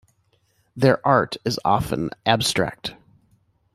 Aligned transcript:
Their 0.75 0.99
art 1.07 1.37
is 1.45 1.59
often 1.63 2.09
abstract. 2.25 2.95